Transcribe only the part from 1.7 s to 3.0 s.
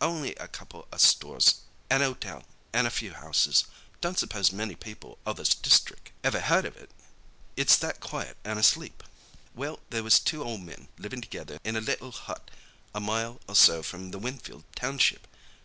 an' a hotel, an' a